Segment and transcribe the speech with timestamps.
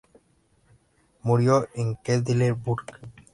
[1.21, 2.91] Murió en Quedlinburg.